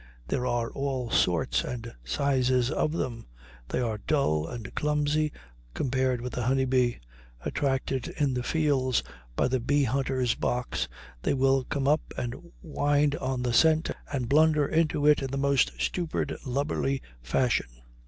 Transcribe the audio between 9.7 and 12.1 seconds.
hunter's box, they will come up